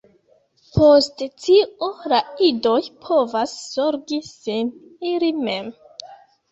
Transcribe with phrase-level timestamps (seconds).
[0.77, 4.75] Post tio, la idoj povas zorgi sin
[5.15, 5.73] ili mem.